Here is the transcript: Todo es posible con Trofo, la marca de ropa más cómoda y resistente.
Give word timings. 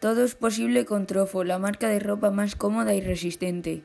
Todo 0.00 0.24
es 0.24 0.34
posible 0.34 0.86
con 0.86 1.06
Trofo, 1.06 1.44
la 1.44 1.58
marca 1.58 1.88
de 1.88 1.98
ropa 1.98 2.30
más 2.30 2.56
cómoda 2.56 2.94
y 2.94 3.02
resistente. 3.02 3.82